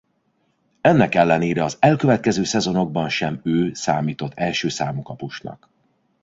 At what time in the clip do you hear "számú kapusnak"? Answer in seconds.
4.69-5.69